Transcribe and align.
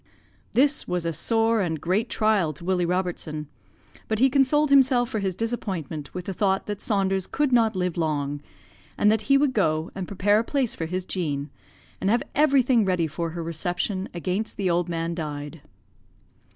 "This 0.53 0.87
was 0.87 1.05
a 1.05 1.13
sore 1.13 1.61
and 1.61 1.79
great 1.79 2.09
trial 2.09 2.53
to 2.53 2.65
Willie 2.65 2.87
Robertson, 2.87 3.47
but 4.07 4.17
he 4.17 4.31
consoled 4.31 4.71
himself 4.71 5.09
for 5.09 5.19
his 5.19 5.35
disappointment 5.35 6.11
with 6.11 6.25
the 6.25 6.33
thought 6.33 6.65
that 6.65 6.81
Saunders 6.81 7.27
could 7.27 7.51
not 7.51 7.75
live 7.75 7.97
long, 7.97 8.41
and 8.97 9.11
that 9.11 9.21
he 9.29 9.37
would 9.37 9.53
go 9.53 9.91
and 9.93 10.07
prepare 10.07 10.39
a 10.39 10.43
place 10.43 10.73
for 10.73 10.87
his 10.87 11.05
Jean, 11.05 11.51
and 12.01 12.09
have 12.09 12.23
everything 12.33 12.83
ready 12.83 13.05
for 13.05 13.29
her 13.29 13.43
reception 13.43 14.09
against 14.11 14.57
the 14.57 14.71
old 14.71 14.89
man 14.89 15.13
died. 15.13 15.61